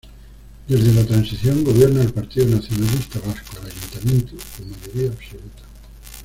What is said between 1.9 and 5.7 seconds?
el Partido Nacionalista Vasco el Ayuntamiento, con mayoría absoluta.